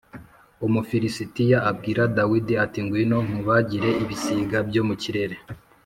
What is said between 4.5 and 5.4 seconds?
byo mu kirere